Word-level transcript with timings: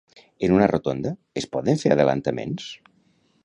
En 0.45 0.53
una 0.55 0.67
rotonda, 0.71 1.11
es 1.41 1.47
poden 1.57 1.79
fer 1.85 1.95
adelantaments? 1.97 2.69